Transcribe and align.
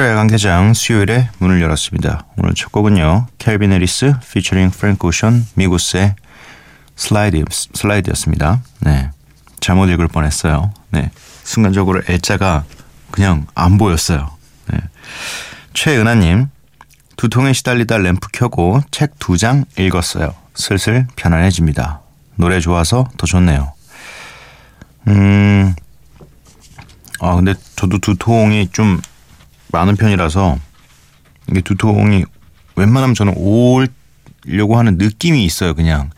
야간 0.00 0.26
개장 0.26 0.72
수요일에 0.74 1.28
문을 1.38 1.60
열었습니다. 1.60 2.24
오늘 2.38 2.54
첫 2.54 2.72
곡은요. 2.72 3.26
캘빈 3.38 3.72
해리스 3.72 4.14
피처링 4.32 4.70
프랭크 4.70 5.06
오션 5.06 5.46
미고스의 5.54 6.14
Slide, 6.96 7.44
Slide였습니다. 7.74 8.62
네. 8.80 9.10
잘못 9.60 9.86
읽을 9.90 10.08
뻔했어요. 10.08 10.72
네. 10.90 11.10
순간적으로 11.44 12.02
S자가 12.08 12.64
그냥 13.10 13.46
안 13.54 13.76
보였어요. 13.78 14.30
네. 14.72 14.78
최은하님 15.74 16.48
두통에 17.16 17.52
시달리다 17.52 17.98
램프 17.98 18.28
켜고 18.32 18.80
책 18.90 19.12
두 19.18 19.36
장 19.36 19.64
읽었어요. 19.78 20.34
슬슬 20.54 21.06
편안해집니다. 21.16 22.00
노래 22.36 22.60
좋아서 22.60 23.06
더 23.18 23.26
좋네요. 23.26 23.72
음, 25.08 25.74
아, 27.20 27.34
근데 27.36 27.54
저도 27.76 27.98
두통이 27.98 28.68
좀 28.72 29.00
많은 29.72 29.96
편이라서 29.96 30.58
이게 31.50 31.60
두통이 31.60 32.24
웬만하면 32.76 33.14
저는 33.14 33.34
오려고 33.36 34.78
하는 34.78 34.96
느낌이 34.98 35.44
있어요. 35.44 35.74
그냥 35.74 36.10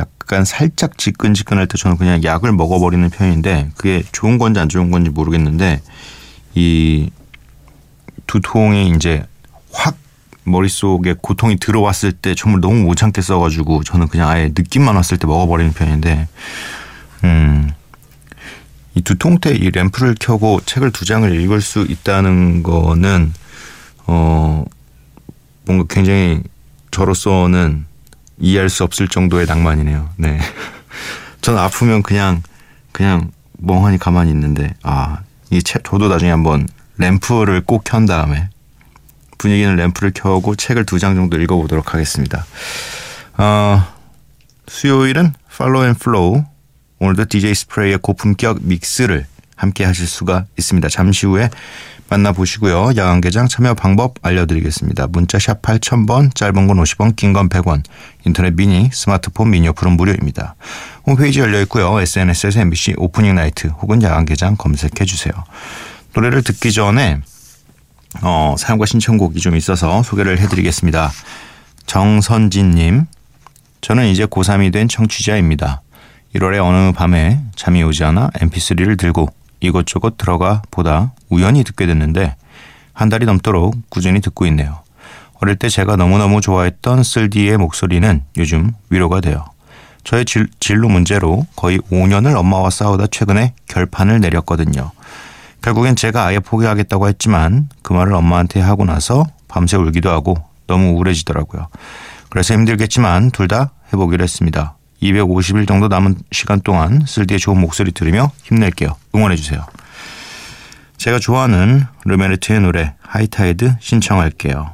약간 0.00 0.44
살짝 0.44 0.98
지끈지끈할 0.98 1.68
때 1.68 1.78
저는 1.78 1.96
그냥 1.96 2.24
약을 2.24 2.52
먹어버리는 2.52 3.08
편인데 3.10 3.70
그게 3.76 4.02
좋은 4.12 4.38
건지 4.38 4.58
안 4.58 4.68
좋은 4.68 4.90
건지 4.90 5.10
모르겠는데 5.10 5.80
이 6.54 7.10
두통이 8.26 8.92
이제 8.96 9.24
확 9.72 9.96
머릿속에 10.44 11.14
고통이 11.20 11.56
들어왔을 11.56 12.12
때 12.12 12.34
정말 12.34 12.60
너무 12.60 12.82
못 12.82 12.96
참겠어가지고 12.96 13.84
저는 13.84 14.08
그냥 14.08 14.28
아예 14.28 14.46
느낌만 14.48 14.96
왔을 14.96 15.16
때 15.16 15.26
먹어버리는 15.26 15.72
편인데 15.72 16.28
음. 17.24 17.72
이 18.94 19.02
두통 19.02 19.38
때 19.40 19.52
이 19.54 19.70
램프를 19.70 20.14
켜고 20.20 20.60
책을 20.64 20.90
두 20.92 21.04
장을 21.04 21.30
읽을 21.40 21.60
수 21.60 21.82
있다는 21.88 22.62
거는 22.62 23.32
어 24.06 24.64
뭔가 25.66 25.84
굉장히 25.92 26.42
저로서는 26.90 27.86
이해할 28.38 28.68
수 28.68 28.84
없을 28.84 29.08
정도의 29.08 29.46
낭만이네요. 29.46 30.10
네. 30.16 30.38
저는 31.40 31.58
아프면 31.58 32.02
그냥 32.02 32.42
그냥 32.92 33.30
멍하니 33.58 33.98
가만히 33.98 34.30
있는데 34.30 34.74
아 34.82 35.18
이 35.50 35.62
책 35.62 35.84
저도 35.84 36.08
나중에 36.08 36.30
한번 36.30 36.66
램프를 36.98 37.60
꼭 37.62 37.84
켠 37.84 38.06
다음에 38.06 38.48
분위기는 39.38 39.74
램프를 39.76 40.12
켜고 40.14 40.54
책을 40.56 40.84
두 40.86 40.98
장 40.98 41.14
정도 41.14 41.40
읽어 41.40 41.56
보도록 41.56 41.94
하겠습니다. 41.94 42.44
어, 43.36 43.84
수요일은 44.68 45.32
Follow 45.56 45.84
and 45.86 45.94
Flow 45.94 46.44
오늘도 46.98 47.26
DJ 47.26 47.54
스프레이의 47.54 47.98
고품격 47.98 48.58
믹스를 48.62 49.26
함께 49.56 49.84
하실 49.84 50.06
수가 50.06 50.46
있습니다. 50.58 50.88
잠시 50.88 51.26
후에 51.26 51.50
만나보시고요. 52.08 52.92
야간개장 52.96 53.48
참여 53.48 53.74
방법 53.74 54.14
알려드리겠습니다. 54.22 55.06
문자 55.08 55.38
샵 55.38 55.62
8000번, 55.62 56.34
짧은 56.34 56.66
건 56.66 56.76
50원, 56.76 57.16
긴 57.16 57.32
건 57.32 57.48
100원, 57.48 57.82
인터넷 58.24 58.54
미니, 58.54 58.90
스마트폰 58.92 59.50
미니 59.50 59.68
어플은 59.68 59.96
무료입니다. 59.96 60.54
홈페이지 61.06 61.40
열려 61.40 61.60
있고요. 61.62 61.98
SNS에서 62.00 62.60
MBC 62.60 62.94
Opening 62.98 63.34
Night 63.34 63.68
혹은 63.68 64.02
야간개장 64.02 64.56
검색해 64.56 65.04
주세요. 65.06 65.32
노래를 66.14 66.42
듣기 66.42 66.72
전에 66.72 67.20
어, 68.22 68.54
사연과 68.58 68.86
신청곡이 68.86 69.40
좀 69.40 69.56
있어서 69.56 70.02
소개를 70.02 70.38
해드리겠습니다. 70.38 71.10
정선진님, 71.86 73.06
저는 73.80 74.06
이제 74.06 74.24
고3이 74.26 74.72
된 74.72 74.88
청취자입니다. 74.88 75.82
1월의 76.34 76.64
어느 76.64 76.92
밤에 76.92 77.40
잠이 77.54 77.82
오지 77.82 78.04
않아 78.04 78.30
mp3를 78.30 78.98
들고 78.98 79.28
이것저것 79.60 80.16
들어가 80.16 80.62
보다 80.70 81.12
우연히 81.30 81.62
듣게 81.64 81.86
됐는데 81.86 82.36
한 82.92 83.08
달이 83.08 83.24
넘도록 83.24 83.74
꾸준히 83.88 84.20
듣고 84.20 84.46
있네요. 84.46 84.80
어릴 85.40 85.56
때 85.56 85.68
제가 85.68 85.96
너무너무 85.96 86.40
좋아했던 86.40 87.02
쓸디의 87.02 87.56
목소리는 87.58 88.22
요즘 88.36 88.72
위로가 88.90 89.20
돼요. 89.20 89.44
저의 90.02 90.24
질, 90.24 90.48
진로 90.60 90.88
문제로 90.88 91.46
거의 91.56 91.78
5년을 91.78 92.36
엄마와 92.36 92.70
싸우다 92.70 93.06
최근에 93.10 93.54
결판을 93.68 94.20
내렸거든요. 94.20 94.90
결국엔 95.62 95.96
제가 95.96 96.26
아예 96.26 96.40
포기하겠다고 96.40 97.08
했지만 97.08 97.68
그 97.82 97.92
말을 97.94 98.12
엄마한테 98.12 98.60
하고 98.60 98.84
나서 98.84 99.24
밤새 99.48 99.76
울기도 99.76 100.10
하고 100.10 100.36
너무 100.66 100.90
우울해지더라고요. 100.90 101.68
그래서 102.28 102.54
힘들겠지만 102.54 103.30
둘 103.30 103.48
다 103.48 103.72
해보기로 103.92 104.22
했습니다. 104.22 104.76
250일 105.04 105.68
정도 105.68 105.88
남은 105.88 106.16
시간 106.32 106.60
동안 106.60 107.04
쓸디의 107.06 107.38
좋은 107.38 107.60
목소리 107.60 107.92
들으며 107.92 108.32
힘낼게요. 108.44 108.96
응원해 109.14 109.36
주세요. 109.36 109.66
제가 110.96 111.18
좋아하는 111.18 111.84
르메르트의 112.04 112.60
노래 112.60 112.94
High 113.02 113.39
Tide 113.39 113.76
신청할게요. 113.80 114.72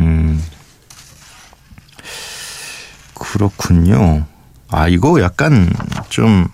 음, 0.00 0.42
그렇군요. 3.14 4.26
아, 4.68 4.88
이거 4.88 5.20
약간 5.22 5.70
좀 6.08 6.48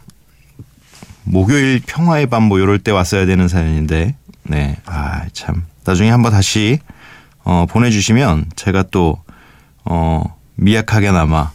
목요일 1.24 1.80
평화의 1.84 2.26
밤 2.26 2.44
뭐 2.44 2.58
이럴 2.58 2.78
때 2.78 2.90
왔어야 2.90 3.26
되는 3.26 3.48
사연인데, 3.48 4.14
네. 4.44 4.76
아, 4.86 5.26
참. 5.32 5.66
나중에 5.84 6.10
한번 6.10 6.32
다시, 6.32 6.78
어, 7.44 7.66
보내 7.68 7.90
주시면 7.90 8.46
제가 8.56 8.84
또, 8.90 9.22
어, 9.84 10.22
미약하게나마 10.56 11.52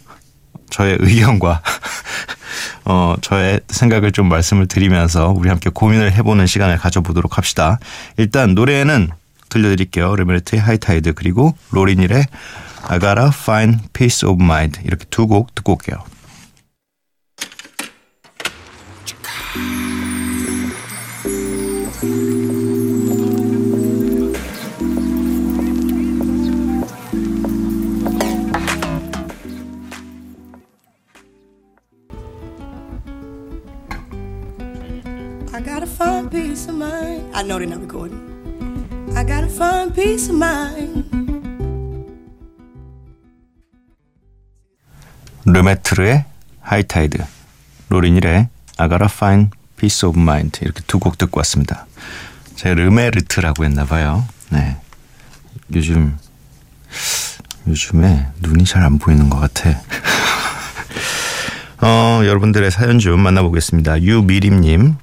저의 0.73 0.97
의견과 1.00 1.61
어, 2.85 3.16
저의 3.22 3.59
생각을 3.69 4.11
좀 4.11 4.28
말씀을 4.28 4.67
드리면서 4.67 5.29
우리 5.29 5.47
함께 5.50 5.69
고민을 5.69 6.11
해보는 6.13 6.47
시간을 6.47 6.78
가져보도록 6.79 7.38
합시다. 7.38 7.78
일단 8.17 8.56
노래는 8.56 9.09
들려드릴게요. 9.50 10.16
르메르트의 10.16 10.59
High 10.62 10.88
Tide 10.88 11.14
그리고 11.13 11.56
로린 11.72 11.99
힐의 11.99 12.25
I 12.88 13.00
gotta 13.00 13.28
find 13.31 13.78
peace 13.94 14.28
of 14.28 14.44
mind 14.44 14.81
이렇게 14.84 15.06
두 15.11 15.28
곡 15.28 15.53
듣고 15.56 15.73
올게요. 15.73 15.97
I 37.34 37.44
know 37.44 37.58
they're 37.59 37.68
not 37.68 37.82
recording. 37.82 38.20
I 39.16 39.24
gotta 39.24 39.47
find 39.47 39.94
peace 39.94 40.30
of 40.30 40.35
mind. 40.38 41.03
르메트르의 45.46 46.26
High 46.61 46.86
Tide, 46.86 47.17
로린 47.90 48.19
힐의 48.19 48.47
I 48.78 48.90
gotta 48.90 49.08
find 49.12 49.50
peace 49.78 50.08
of 50.08 50.18
mind 50.20 50.59
이렇게 50.64 50.82
두 50.88 51.00
곡 51.00 51.18
듣고 51.18 51.40
왔습니다. 51.40 51.85
제가 52.56 52.76
르메르트라고 52.76 53.66
했나 53.66 53.86
봐요. 53.86 54.26
네. 54.50 54.78
요즘 55.76 56.18
요즘에 57.68 58.28
눈이 58.41 58.66
잘 58.66 58.84
안 58.84 58.97
보이는 59.00 59.29
것 59.29 59.40
같아. 59.40 59.70
어, 61.82 62.22
여러분들의 62.26 62.72
사연 62.72 63.00
좀 63.00 63.20
만나보겠습니다. 63.20 64.02
유미림님, 64.03 64.96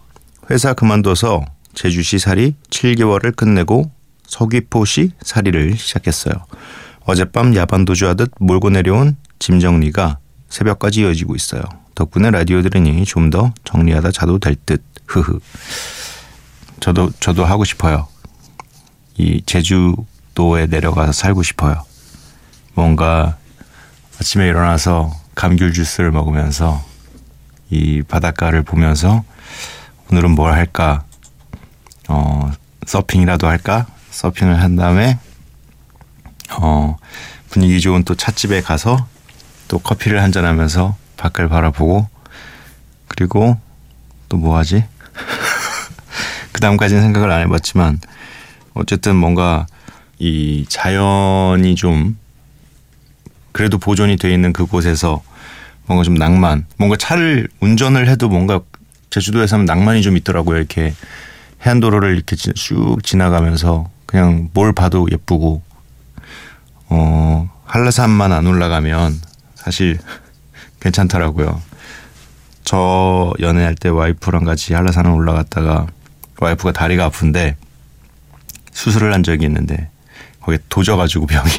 회사 0.51 0.73
그만둬서 0.73 1.45
제주시 1.75 2.19
살이 2.19 2.55
7개월을 2.71 3.35
끝내고 3.37 3.91
서귀포시 4.27 5.13
살이를 5.23 5.77
시작했어요. 5.77 6.35
어젯밤 7.05 7.55
야반 7.57 7.85
도주하듯 7.85 8.33
몰고 8.39 8.71
내려온 8.71 9.17
짐 9.39 9.61
정리가 9.61 10.19
새벽까지 10.49 11.03
이어지고 11.03 11.35
있어요. 11.37 11.63
덕분에 11.95 12.31
라디오 12.31 12.63
들으니 12.63 13.05
좀 13.05 13.31
더 13.31 13.53
정리하다 13.65 14.11
자도 14.13 14.39
될 14.39 14.57
듯. 14.67 14.83
흐흐. 15.07 15.41
저도 16.81 17.11
저도 17.21 17.45
하고 17.45 17.65
싶어요. 17.65 18.07
이 19.17 19.43
제주도에 19.45 20.67
내려가서 20.67 21.13
살고 21.13 21.43
싶어요. 21.43 21.85
뭔가 22.75 23.37
아침에 24.19 24.47
일어나서 24.49 25.13
감귤 25.35 25.73
주스를 25.73 26.11
먹으면서 26.13 26.83
이 27.71 28.03
바닷가를 28.03 28.63
보면서 28.63 29.25
오늘은 30.11 30.31
뭘 30.33 30.53
할까? 30.53 31.05
어, 32.11 32.51
서핑이라도 32.87 33.47
할까? 33.47 33.87
서핑을 34.11 34.61
한 34.61 34.75
다음에 34.75 35.19
어, 36.59 36.97
분위기 37.49 37.81
좋은 37.81 38.03
또 38.03 38.17
찻집에 38.17 38.61
가서 38.63 39.07
또 39.69 39.79
커피를 39.79 40.21
한잔 40.21 40.45
하면서 40.45 40.97
밖을 41.17 41.49
바라보고 41.49 42.09
그리고 43.09 43.57
또 44.29 44.37
뭐 44.37 44.57
하지? 44.59 44.85
그 46.53 46.61
다음까지는 46.61 47.03
생각을 47.03 47.31
안 47.31 47.43
해봤지만 47.43 48.01
어쨌든 48.75 49.17
뭔가 49.17 49.67
이 50.19 50.65
자연이 50.69 51.75
좀 51.77 52.17
그래도 53.53 53.79
보존이 53.79 54.17
돼 54.17 54.33
있는 54.33 54.53
그곳에서 54.53 55.23
뭔가 55.87 56.05
좀 56.05 56.15
낭만, 56.15 56.67
뭔가 56.77 56.97
차를 56.97 57.49
운전을 57.61 58.09
해도 58.09 58.29
뭔가 58.29 58.61
제주도에서 59.11 59.57
하면 59.57 59.67
낭만이 59.67 60.03
좀 60.03 60.17
있더라고요. 60.17 60.59
이렇게 60.59 60.95
해안도로를 61.65 62.15
이렇게 62.15 62.37
쭉 62.37 62.99
지나가면서 63.03 63.91
그냥 64.07 64.49
뭘 64.55 64.73
봐도 64.73 65.07
예쁘고 65.11 65.63
어 66.89 67.51
한라산만 67.65 68.33
안 68.33 68.47
올라가면 68.47 69.21
사실 69.55 69.99
괜찮더라고요. 70.81 71.61
저 72.65 73.33
연애할 73.41 73.75
때 73.75 73.89
와이프랑 73.89 74.45
같이 74.45 74.75
한라산을 74.75 75.11
올라갔다가 75.11 75.87
와이프가 76.41 76.73
다리가 76.73 77.07
아픈데 77.07 77.57
수술을 78.73 79.13
한 79.13 79.23
적이 79.23 79.47
있는데 79.47 79.91
거기에 80.41 80.59
도져가지고 80.69 81.27
병이 81.27 81.51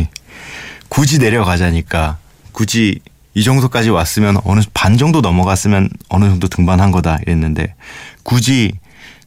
굳이 0.90 1.20
내려가자니까 1.20 2.18
굳이 2.52 3.00
이 3.34 3.44
정도까지 3.44 3.90
왔으면 3.90 4.38
어느 4.44 4.62
반 4.74 4.98
정도 4.98 5.22
넘어갔으면 5.22 5.90
어느 6.10 6.26
정도 6.26 6.48
등반한 6.48 6.92
거다 6.92 7.20
이랬는데 7.22 7.76
굳이 8.24 8.74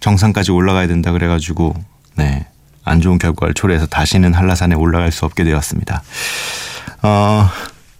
정상까지 0.04 0.52
올라가야 0.52 0.86
된다 0.86 1.12
그래가지고 1.12 1.74
네. 2.16 2.46
안 2.84 3.00
좋은 3.00 3.16
결과를 3.16 3.54
초래해서 3.54 3.86
다시는 3.86 4.34
한라산에 4.34 4.74
올라갈 4.74 5.10
수 5.10 5.24
없게 5.24 5.44
되었습니다. 5.44 6.02
어, 7.00 7.48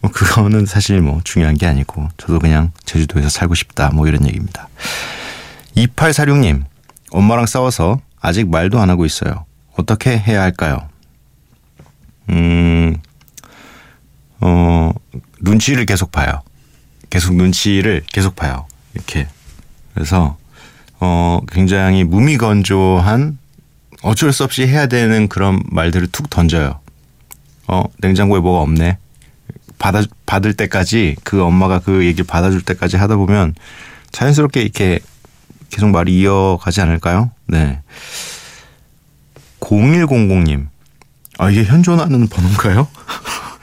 뭐 0.00 0.10
그거는 0.10 0.66
사실 0.66 1.00
뭐 1.00 1.22
중요한 1.24 1.56
게 1.56 1.66
아니고 1.66 2.10
저도 2.18 2.40
그냥 2.40 2.72
제주도에서 2.84 3.30
살고 3.30 3.54
싶다 3.54 3.88
뭐 3.94 4.06
이런 4.06 4.26
얘기입니다. 4.26 4.68
2846님, 5.78 6.64
엄마랑 7.10 7.46
싸워서 7.46 8.02
아직 8.20 8.50
말도 8.50 8.78
안 8.78 8.90
하고 8.90 9.06
있어요. 9.06 9.46
어떻게 9.74 10.18
해야 10.18 10.42
할까요? 10.42 10.86
음, 12.28 12.98
어, 14.40 14.90
눈치를 15.40 15.86
계속 15.86 16.12
봐요. 16.12 16.42
계속 17.08 17.34
눈치를 17.34 18.02
계속 18.12 18.36
봐요. 18.36 18.66
이렇게. 18.92 19.26
그래서, 19.94 20.36
어, 21.06 21.40
굉장히 21.52 22.02
무미건조한 22.02 23.36
어쩔 24.00 24.32
수 24.32 24.42
없이 24.42 24.66
해야 24.66 24.86
되는 24.86 25.28
그런 25.28 25.62
말들을 25.66 26.08
툭 26.08 26.30
던져요. 26.30 26.80
어, 27.66 27.84
냉장고에 27.98 28.40
뭐가 28.40 28.62
없네. 28.62 28.96
받아, 29.78 30.02
받을 30.24 30.54
때까지 30.54 31.16
그 31.22 31.42
엄마가 31.42 31.80
그 31.80 32.06
얘기를 32.06 32.24
받아줄 32.24 32.62
때까지 32.62 32.96
하다 32.96 33.16
보면 33.16 33.54
자연스럽게 34.12 34.62
이렇게 34.62 34.98
계속 35.68 35.90
말이 35.90 36.18
이어가지 36.20 36.80
않을까요? 36.80 37.32
네. 37.48 37.82
0100님. 39.60 40.68
아, 41.36 41.50
이게 41.50 41.64
현존하는 41.64 42.28
번호인가요? 42.28 42.88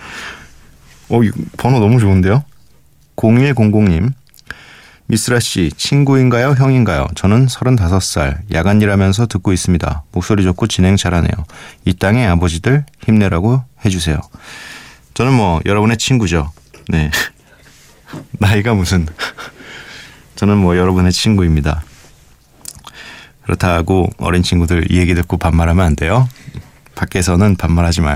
어, 1.09 1.23
이 1.23 1.31
번호 1.57 1.79
너무 1.79 1.99
좋은데요? 1.99 2.43
0100님. 3.15 4.13
미스라 5.11 5.41
씨, 5.41 5.73
친구인가요? 5.75 6.51
형인가요? 6.51 7.05
저는 7.15 7.47
35살, 7.47 8.37
야간 8.53 8.81
일하면서 8.81 9.25
듣고 9.25 9.51
있습니다. 9.51 10.03
목소리 10.13 10.41
좋고 10.43 10.67
진행 10.67 10.95
잘하네요. 10.95 11.33
이 11.83 11.93
땅의 11.93 12.25
아버지들 12.27 12.85
힘내라고 13.03 13.61
해주세요. 13.83 14.17
저는 15.13 15.33
뭐, 15.33 15.59
여러분의 15.65 15.97
친구죠. 15.97 16.53
네. 16.87 17.11
나이가 18.39 18.73
무슨. 18.73 19.05
저는 20.37 20.55
뭐, 20.55 20.77
여러분의 20.77 21.11
친구입니다. 21.11 21.83
그렇다고 23.43 24.09
어린 24.17 24.43
친구들 24.43 24.93
이 24.93 24.97
얘기 24.97 25.13
듣고 25.13 25.35
반말하면 25.35 25.85
안 25.85 25.95
돼요. 25.97 26.29
밖에서는 26.95 27.57
반말하지 27.57 27.99
마요. 27.99 28.15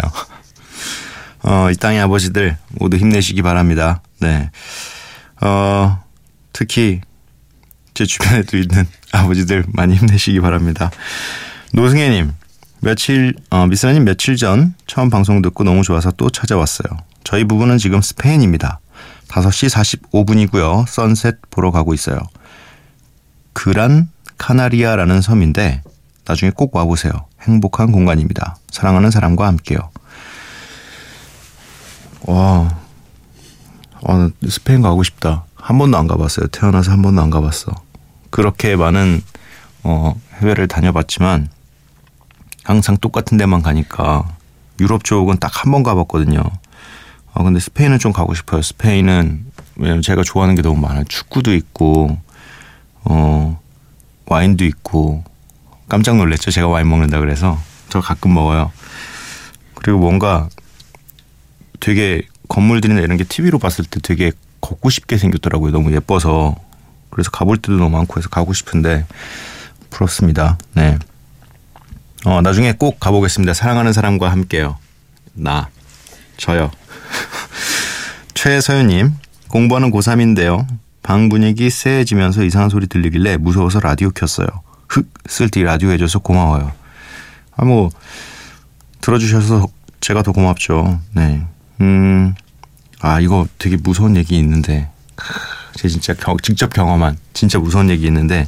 어, 1.44 1.70
이 1.72 1.76
땅의 1.76 2.00
아버지들 2.00 2.58
모두 2.70 2.96
힘내시기 2.96 3.42
바랍니다. 3.42 4.02
네. 4.22 4.50
어, 5.42 6.05
특히 6.58 7.02
제 7.94 8.06
주변에도 8.06 8.58
있는 8.58 8.88
아버지들 9.12 9.66
많이 9.74 9.94
힘내시기 9.94 10.40
바랍니다. 10.40 10.90
노승혜님, 11.74 12.32
며칠, 12.80 13.36
어, 13.50 13.68
미스라님 13.68 14.06
며칠 14.06 14.38
전 14.38 14.74
처음 14.88 15.10
방송 15.10 15.42
듣고 15.42 15.66
너무 15.66 15.84
좋아서 15.84 16.12
또 16.12 16.30
찾아왔어요. 16.30 16.88
저희 17.26 17.44
부부는 17.44 17.78
지금 17.78 18.02
스페인입니다. 18.02 18.80
5시 19.28 20.10
45분이고요. 20.12 20.88
선셋 20.88 21.42
보러 21.50 21.72
가고 21.72 21.94
있어요. 21.94 22.20
그란 23.52 24.10
카나리아라는 24.38 25.22
섬인데 25.22 25.82
나중에 26.24 26.52
꼭 26.56 26.74
와보세요. 26.74 27.12
행복한 27.42 27.92
공간입니다. 27.92 28.56
사랑하는 28.70 29.12
사람과 29.12 29.46
함께요. 29.48 29.92
와, 32.22 32.80
아, 34.08 34.30
스페인 34.48 34.82
가고 34.82 35.04
싶다. 35.04 35.46
한 35.66 35.80
번도 35.80 35.98
안 35.98 36.06
가봤어요. 36.08 36.46
태어나서 36.50 36.92
한 36.92 37.02
번도 37.02 37.20
안 37.24 37.32
가봤어. 37.32 37.72
그렇게 38.30 38.76
많은 38.76 39.24
어, 39.82 40.14
해외를 40.36 40.68
다녀봤지만 40.68 41.50
항상 42.64 42.98
똑같은 42.98 43.36
데만 43.38 43.64
가니까 43.64 44.28
유럽 44.80 45.04
쪽은 45.04 45.38
딱 45.40 45.52
한 45.66 45.72
번 45.72 45.82
가봤거든요. 45.82 46.44
아 47.34 47.44
근데 47.44 47.60
스페인은 47.60 47.98
좀 47.98 48.14
가고 48.14 48.36
싶어요. 48.36 48.62
스페인은 48.62 49.46
왜냐면 49.78 50.02
제가 50.04 50.22
좋아하는 50.24 50.54
게 50.54 50.62
너무 50.62 50.80
많아요. 50.80 51.04
축구도 51.06 51.56
있고 51.56 52.16
어 53.04 53.60
와인도 54.28 54.66
있고 54.66 55.24
깜짝 55.90 56.18
놀랐죠. 56.18 56.52
제가 56.52 56.68
와인 56.68 56.88
먹는다 56.88 57.20
그래서 57.20 57.58
저 57.90 58.02
가끔 58.02 58.36
먹어요. 58.36 58.72
그리고 59.74 59.98
뭔가 59.98 60.48
되게 61.80 62.22
건물들이나 62.50 63.02
이런 63.02 63.18
게 63.18 63.24
TV로 63.24 63.58
봤을 63.58 63.84
때 63.86 64.00
되게 64.00 64.32
걷고 64.66 64.90
싶게 64.90 65.18
생겼더라고요. 65.18 65.72
너무 65.72 65.94
예뻐서. 65.94 66.56
그래서 67.10 67.32
가볼 67.32 67.58
때도 67.58 67.78
너무 67.78 67.92
많고 67.92 68.18
해서 68.18 68.30
가고 68.30 68.54
싶은데 68.54 69.06
부럽습니다. 69.90 70.58
네. 70.74 70.98
어, 72.26 72.42
나중에 72.42 72.74
꼭 72.74 73.00
가보겠습니다. 73.00 73.54
사랑하는 73.54 73.94
사람과 73.94 74.32
함께요. 74.32 74.78
나, 75.34 75.70
저요. 76.38 76.72
최서윤님, 78.34 79.14
공부하는 79.48 79.92
고3인데요. 79.92 80.66
방 81.04 81.30
분위기 81.30 81.70
쎄해지면서 81.70 82.44
이상한 82.44 82.70
소리 82.70 82.88
들리길래 82.88 83.38
무서워서 83.38 83.80
라디오 83.80 84.10
켰어요. 84.10 84.48
흑, 84.90 85.08
쓸디 85.28 85.62
라디오 85.64 85.92
해줘서 85.92 86.20
고마워요. 86.20 86.72
아, 87.56 87.64
뭐, 87.64 87.90
들어주셔서 89.02 89.68
제가 90.02 90.24
더 90.24 90.32
고맙죠. 90.32 91.00
네. 91.14 91.46
음, 91.82 92.34
아, 93.02 93.20
이거 93.20 93.48
되게 93.58 93.78
무서운 93.78 94.16
얘기 94.16 94.38
있는데. 94.38 94.90
제 95.76 95.88
진짜 95.88 96.14
경, 96.14 96.38
직접 96.42 96.74
경험한 96.74 97.18
진짜 97.34 97.60
무서운 97.60 97.90
얘기 97.90 98.06
있는데. 98.08 98.48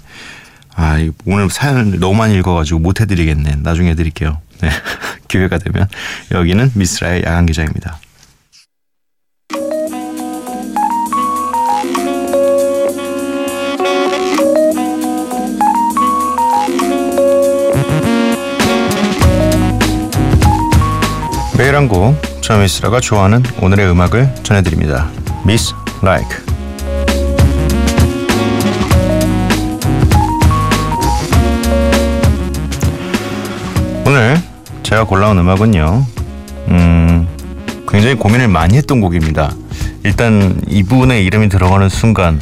아, 0.75 0.97
오늘 1.25 1.49
사연을 1.49 1.99
너무 1.99 2.15
많이 2.15 2.35
읽어가지고 2.37 2.79
못 2.79 3.01
해드리겠네. 3.01 3.57
나중에 3.57 3.91
해드릴게요. 3.91 4.39
네. 4.61 4.69
기회가 5.27 5.57
되면. 5.57 5.87
여기는 6.31 6.71
미스라의 6.75 7.23
야간 7.25 7.45
기자입니다. 7.45 7.99
매일 21.57 21.75
한 21.75 21.87
곡, 21.87 22.15
저 22.47 22.57
미스라가 22.57 23.01
좋아하는 23.01 23.43
오늘의 23.61 23.89
음악을 23.91 24.35
전해드립니다. 24.41 25.09
미스 25.45 25.73
라이크 26.01 26.45
오늘 34.05 34.37
제가 34.81 35.03
골라온 35.03 35.37
음악은요. 35.39 36.05
음, 36.69 37.27
굉장히 37.85 38.15
고민을 38.15 38.47
많이 38.47 38.77
했던 38.77 39.01
곡입니다. 39.01 39.51
일단 40.05 40.61
이분의 40.69 41.25
이름이 41.25 41.49
들어가는 41.49 41.89
순간 41.89 42.39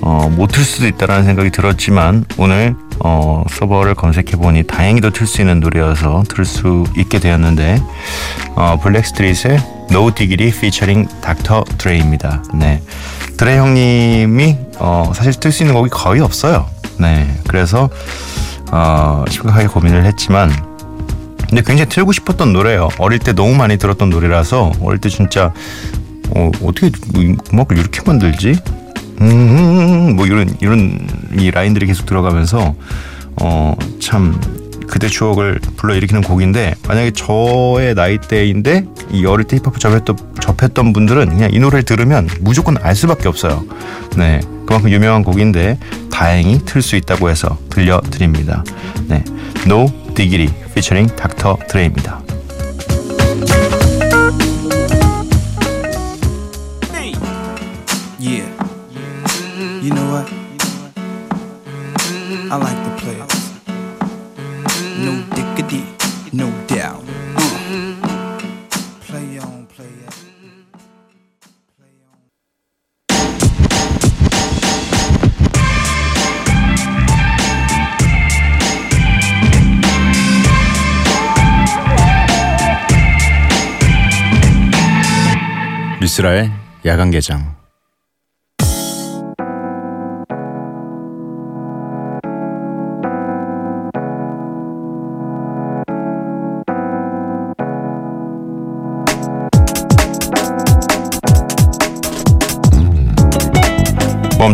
어, 0.00 0.30
못틀 0.34 0.64
수도 0.64 0.86
있다라는 0.86 1.24
생각이 1.24 1.50
들었지만 1.50 2.24
오늘 2.38 2.74
어, 3.04 3.42
서버를 3.50 3.94
검색해 3.94 4.36
보니 4.36 4.64
다행히도 4.64 5.10
틀 5.10 5.26
수 5.26 5.40
있는 5.40 5.60
노래여서 5.60 6.22
틀 6.28 6.44
수 6.44 6.84
있게 6.96 7.18
되었는데 7.18 7.82
어, 8.54 8.78
블랙스트릿의 8.82 9.58
No 9.90 10.14
Diggity 10.14 10.48
featuring 10.48 11.08
닥터 11.20 11.64
드레이입니다. 11.78 12.42
네, 12.54 12.80
드레 13.36 13.58
형님이 13.58 14.56
어, 14.78 15.12
사실 15.14 15.32
틀 15.34 15.50
수 15.52 15.64
있는 15.64 15.74
곡이 15.74 15.90
거의 15.90 16.20
없어요. 16.20 16.66
네, 16.98 17.28
그래서 17.48 17.90
어, 18.70 19.24
심각하게 19.28 19.66
고민을 19.66 20.04
했지만 20.04 20.50
근데 21.48 21.62
굉장히 21.62 21.88
틀고 21.88 22.12
싶었던 22.12 22.52
노래예요. 22.52 22.88
어릴 22.98 23.18
때 23.18 23.32
너무 23.32 23.54
많이 23.54 23.76
들었던 23.76 24.08
노래라서 24.10 24.72
어릴 24.80 24.98
때 25.00 25.08
진짜 25.08 25.52
어, 26.34 26.50
어떻게 26.62 26.90
음악을 27.52 27.78
이렇게 27.78 28.00
만들지? 28.06 28.58
음, 29.20 30.16
뭐 30.16 30.26
이런 30.26 30.54
이런 30.60 31.06
이 31.38 31.50
라인들이 31.50 31.86
계속 31.86 32.06
들어가면서 32.06 32.74
어, 33.36 33.74
참 34.00 34.40
그때 34.88 35.08
추억을 35.08 35.58
불러일으키는 35.76 36.22
곡인데 36.22 36.74
만약에 36.86 37.12
저의 37.12 37.94
나이대인데 37.94 38.84
이 39.12 39.24
어릴 39.24 39.46
때 39.46 39.56
힙합을 39.56 39.78
접했던, 39.78 40.16
접했던 40.40 40.92
분들은 40.92 41.30
그냥 41.30 41.50
이 41.52 41.58
노래를 41.58 41.84
들으면 41.84 42.28
무조건 42.40 42.76
알 42.82 42.94
수밖에 42.94 43.28
없어요. 43.28 43.64
네. 44.16 44.40
그만큼 44.66 44.90
유명한 44.90 45.24
곡인데 45.24 45.78
다행히 46.10 46.60
틀 46.64 46.82
수 46.82 46.96
있다고 46.96 47.30
해서 47.30 47.58
들려드립니다. 47.70 48.64
네. 49.08 49.24
No 49.66 49.86
Diggity 50.14 50.52
featuring 50.70 51.14
닥터 51.16 51.56
드레입니다. 51.68 52.21
I 62.52 62.56
like 62.56 62.76
the 62.84 62.90
players. 63.00 63.34
No 64.98 65.24
diggity, 65.34 65.86
no 66.34 66.50
doubt. 66.66 67.02
Uh. 67.34 68.38
Play 69.00 69.38
on. 69.38 69.66
Play 69.68 69.86
on. 69.86 70.12
미스라의 86.00 86.52
야간 86.84 87.10
개장 87.10 87.61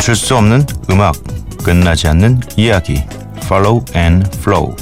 멈출 0.08 0.16
수 0.16 0.36
없는 0.38 0.64
음악, 0.90 1.16
끝나지 1.62 2.08
않는 2.08 2.40
이야기. 2.56 3.04
Follow 3.42 3.84
and 3.94 4.26
Flow. 4.38 4.74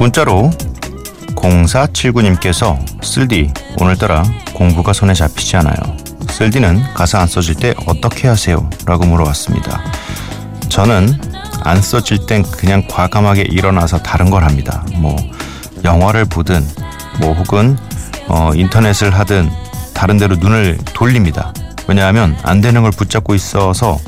문자로 0.00 0.50
0479님께서 1.36 2.76
쓸디 3.00 3.52
오늘따라 3.80 4.24
공부가 4.52 4.92
손에 4.92 5.14
잡히지 5.14 5.56
않아요. 5.58 5.76
쓸디는 6.28 6.94
가사 6.94 7.20
안 7.20 7.28
써질 7.28 7.54
때 7.54 7.74
어떻게 7.86 8.26
하세요? 8.26 8.68
라고 8.86 9.06
물어봤습니다. 9.06 9.84
저는 10.68 11.20
안 11.62 11.80
써질 11.80 12.26
땐 12.26 12.42
그냥 12.42 12.82
과감하게 12.88 13.42
일어나서 13.42 13.98
다른 13.98 14.30
걸 14.30 14.42
합니다. 14.42 14.84
뭐 14.96 15.14
영화를 15.84 16.24
보든 16.24 16.66
뭐 17.20 17.34
혹은 17.34 17.78
어, 18.28 18.50
인터넷을 18.54 19.14
하든 19.14 19.50
다른 19.94 20.18
데로 20.18 20.36
눈을 20.36 20.78
돌립니다. 20.92 21.52
왜냐하면 21.88 22.36
안 22.42 22.60
되는 22.60 22.82
걸 22.82 22.90
붙잡고 22.90 23.34
있어서 23.34 23.98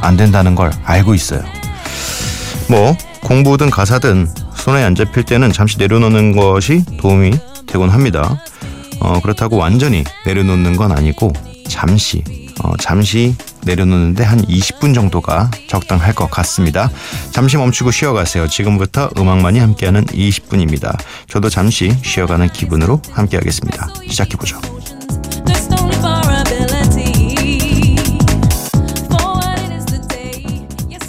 안 0.00 0.16
된다는 0.16 0.54
걸 0.54 0.70
알고 0.84 1.14
있어요. 1.14 1.42
뭐 2.68 2.96
공부든 3.22 3.70
가사든 3.70 4.28
손에 4.54 4.82
안 4.82 4.94
잡힐 4.94 5.24
때는 5.24 5.52
잠시 5.52 5.78
내려놓는 5.78 6.36
것이 6.36 6.84
도움이 6.98 7.32
되곤 7.66 7.90
합니다. 7.90 8.42
어, 9.00 9.20
그렇다고 9.20 9.56
완전히 9.56 10.04
내려놓는 10.26 10.76
건 10.76 10.92
아니고 10.92 11.32
잠시 11.68 12.22
어, 12.62 12.76
잠시 12.78 13.34
내려놓는데 13.68 14.24
한 14.24 14.40
20분 14.46 14.94
정도가 14.94 15.50
적당할 15.68 16.14
것 16.14 16.30
같습니다. 16.30 16.90
잠시 17.32 17.56
멈추고 17.56 17.90
쉬어가세요. 17.90 18.48
지금부터 18.48 19.10
음악만이 19.16 19.58
함께하는 19.58 20.06
20분입니다. 20.06 20.98
저도 21.28 21.50
잠시 21.50 21.94
쉬어가는 22.02 22.50
기분으로 22.52 23.02
함께하겠습니다. 23.12 23.92
시작해보죠. 24.08 24.60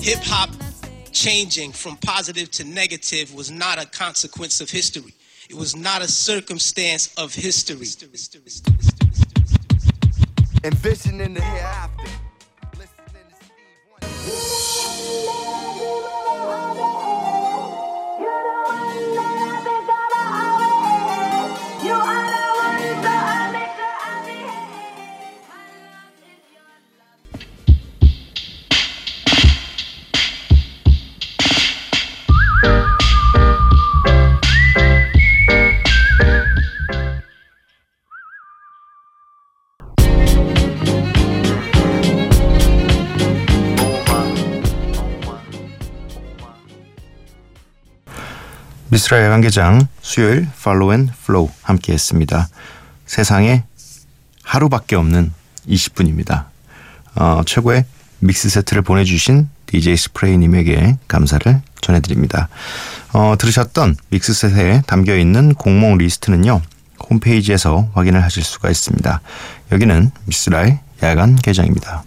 Hip 0.01 0.23
hop 0.25 0.49
changing 1.13 1.71
from 1.71 1.95
positive 1.97 2.49
to 2.49 2.65
negative 2.65 3.31
was 3.35 3.51
not 3.51 3.77
a 3.77 3.85
consequence 3.85 4.59
of 4.59 4.71
history. 4.71 5.13
It 5.49 5.55
was 5.55 5.75
not 5.75 6.01
a 6.01 6.07
circumstance 6.07 7.13
of 7.15 7.31
history. 7.35 7.85
Envisioning 10.63 11.35
the 11.35 11.41
hereafter. 11.41 12.18
미스라 48.91 49.23
야간개장 49.23 49.87
수요일 50.01 50.47
Follow 50.63 50.93
and 50.93 51.09
Flow 51.23 51.51
함께했습니다. 51.61 52.49
세상에 53.05 53.63
하나밖에 54.43 54.95
없는 54.95 55.31
120분입니다. 55.67 56.45
어, 57.13 57.43
최고의 57.45 57.85
믹스 58.17 58.49
세트를 58.49 58.81
보내주신 58.81 59.47
DJ 59.67 59.95
스프레이님에게 59.95 60.97
감사를 61.07 61.61
전해드립니다. 61.81 62.49
어, 63.13 63.35
들으셨던 63.37 63.95
믹스 64.09 64.33
세트에 64.33 64.81
담겨 64.87 65.15
있는 65.15 65.53
곡목 65.53 65.99
리스트는요 65.99 66.59
홈페이지에서 67.11 67.91
확인을 67.93 68.23
하실 68.23 68.41
수가 68.41 68.71
있습니다. 68.71 69.21
여기는 69.71 70.09
미스라의 70.25 70.79
야간 71.03 71.35
개장입니다. 71.35 72.03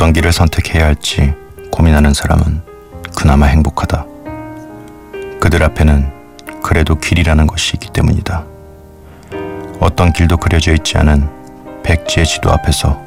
어떤 0.00 0.14
길을 0.14 0.32
선택해야 0.32 0.86
할지 0.86 1.34
고민하는 1.70 2.14
사람은 2.14 2.62
그나마 3.14 3.44
행복하다. 3.44 4.06
그들 5.38 5.62
앞에는 5.62 6.10
그래도 6.62 6.94
길이라는 6.94 7.46
것이 7.46 7.72
있기 7.74 7.90
때문이다. 7.92 8.46
어떤 9.78 10.10
길도 10.14 10.38
그려져 10.38 10.72
있지 10.72 10.96
않은 10.96 11.28
백지의 11.82 12.24
지도 12.24 12.50
앞에서 12.50 12.98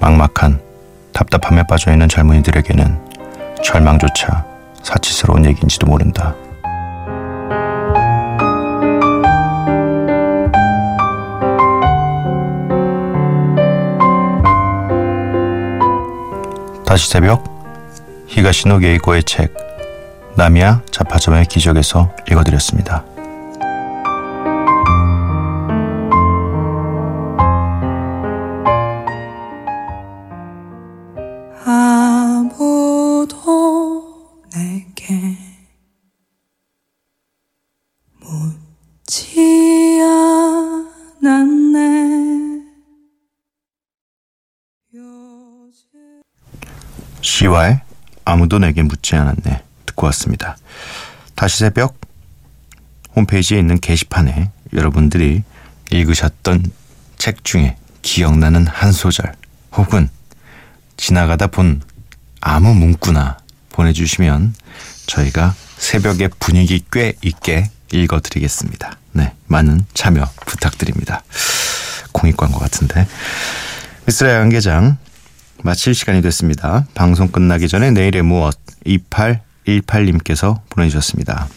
막막한 0.00 0.62
답답함에 1.12 1.64
빠져 1.68 1.92
있는 1.92 2.08
젊은이들에게는 2.08 2.98
절망조차 3.62 4.46
사치스러운 4.82 5.44
얘기인지도 5.44 5.86
모른다. 5.86 6.34
다시 16.94 17.10
새벽 17.10 17.42
히가시노 18.28 18.78
게이코의 18.78 19.24
책 19.24 19.52
나미야 20.36 20.82
자파점의 20.92 21.46
기적에서 21.46 22.14
읽어드렸습니다. 22.30 23.04
않았네 41.20 42.04
시와의 47.24 47.80
아무도 48.26 48.58
내게 48.58 48.82
묻지 48.82 49.16
않았네 49.16 49.62
듣고 49.86 50.06
왔습니다. 50.06 50.56
다시 51.34 51.58
새벽 51.58 51.98
홈페이지에 53.16 53.58
있는 53.58 53.80
게시판에 53.80 54.50
여러분들이 54.74 55.42
읽으셨던 55.90 56.70
책 57.16 57.42
중에 57.44 57.76
기억나는 58.02 58.66
한 58.66 58.92
소절 58.92 59.34
혹은 59.72 60.10
지나가다 60.98 61.46
본 61.46 61.80
아무 62.40 62.74
문구나 62.74 63.38
보내주시면 63.72 64.54
저희가 65.06 65.54
새벽에 65.78 66.28
분위기 66.28 66.84
꽤 66.92 67.14
있게 67.22 67.70
읽어드리겠습니다. 67.90 68.98
네, 69.12 69.32
많은 69.46 69.86
참여 69.94 70.28
부탁드립니다. 70.46 71.22
공익 72.12 72.36
광고 72.36 72.58
같은데. 72.58 73.06
미스라 74.06 74.34
양계장 74.34 74.98
마칠 75.64 75.94
시간이 75.94 76.20
됐습니다. 76.20 76.84
방송 76.92 77.28
끝나기 77.28 77.68
전에 77.68 77.90
내일의 77.90 78.20
무엇 78.20 78.54
2818님께서 78.84 80.60
보내주셨습니다. 80.68 81.48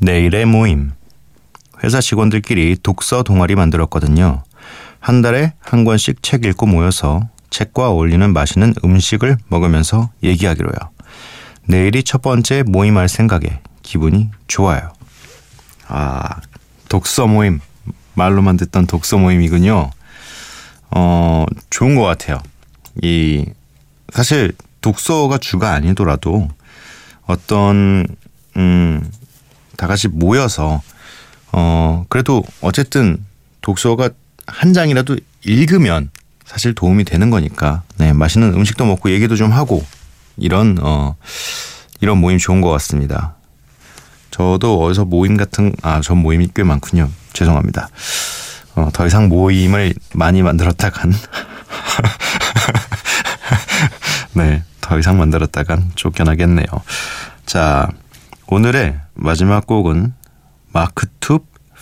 내일의 0.00 0.44
모임. 0.44 0.90
회사 1.84 2.00
직원들끼리 2.00 2.78
독서 2.82 3.22
동아리 3.22 3.54
만들었거든요. 3.54 4.42
한 4.98 5.22
달에 5.22 5.52
한 5.60 5.84
권씩 5.84 6.20
책 6.24 6.44
읽고 6.44 6.66
모여서 6.66 7.28
책과 7.50 7.90
어울리는 7.90 8.32
맛있는 8.32 8.74
음식을 8.84 9.38
먹으면서 9.46 10.10
얘기하기로요. 10.24 10.74
내일이 11.66 12.02
첫 12.02 12.22
번째 12.22 12.64
모임할 12.66 13.08
생각에 13.08 13.60
기분이 13.82 14.30
좋아요. 14.48 14.92
아, 15.86 16.40
독서 16.88 17.28
모임. 17.28 17.60
말로만 18.14 18.56
듣던 18.56 18.88
독서 18.88 19.16
모임이군요. 19.16 19.90
어, 20.90 21.46
좋은 21.70 21.94
것 21.94 22.02
같아요. 22.02 22.40
이, 23.02 23.46
사실 24.12 24.52
독서가 24.80 25.38
주가 25.38 25.72
아니더라도 25.72 26.48
어떤, 27.26 28.06
음, 28.56 29.10
다 29.76 29.86
같이 29.86 30.08
모여서, 30.08 30.82
어, 31.52 32.04
그래도 32.08 32.42
어쨌든 32.60 33.24
독서가 33.60 34.10
한 34.46 34.72
장이라도 34.72 35.16
읽으면 35.44 36.10
사실 36.44 36.74
도움이 36.74 37.04
되는 37.04 37.30
거니까, 37.30 37.82
네, 37.98 38.12
맛있는 38.12 38.54
음식도 38.54 38.84
먹고 38.84 39.10
얘기도 39.10 39.36
좀 39.36 39.52
하고, 39.52 39.84
이런, 40.36 40.78
어, 40.82 41.16
이런 42.00 42.18
모임 42.18 42.38
좋은 42.38 42.60
것 42.60 42.70
같습니다. 42.70 43.36
저도 44.30 44.82
어디서 44.82 45.04
모임 45.04 45.36
같은, 45.36 45.74
아, 45.82 46.00
전 46.00 46.18
모임이 46.18 46.48
꽤 46.54 46.62
많군요. 46.62 47.10
죄송합니다. 47.32 47.88
어, 48.74 48.88
더 48.92 49.06
이상 49.06 49.28
모임을 49.28 49.94
많이 50.14 50.42
만들었다 50.42 50.90
간, 50.90 51.12
네, 54.40 54.62
더 54.80 54.98
이상 54.98 55.18
만들었다간 55.18 55.92
쫓겨나겠네요. 55.96 56.66
자, 57.44 57.90
오늘의 58.46 58.98
마지막 59.12 59.66
곡은 59.66 60.14
마크투 60.72 61.40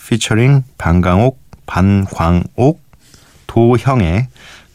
피처링 0.09 0.63
반강옥, 0.77 1.39
반광옥, 1.65 2.81
도형의 3.47 4.27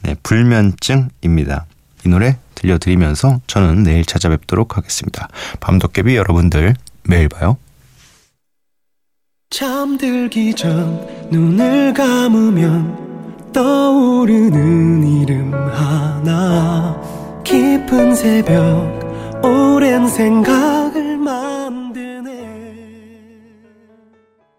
네, 0.02 0.14
불면증입니다. 0.22 1.66
이 2.06 2.08
노래 2.08 2.38
들려드리면서 2.54 3.40
저는 3.46 3.82
내일 3.82 4.06
찾아뵙도록 4.06 4.78
하겠습니다. 4.78 5.28
밤도깨비 5.60 6.16
여러분들 6.16 6.74
매일 7.02 7.28
봐요. 7.28 7.58
잠들기 9.50 10.54
전 10.54 11.28
눈을 11.30 11.92
감으면 11.92 13.52
떠오르는 13.52 15.20
이름 15.20 15.52
하나 15.52 17.13
깊은 17.44 18.14
새벽 18.14 19.44
오랜 19.44 20.08
생각을 20.08 21.13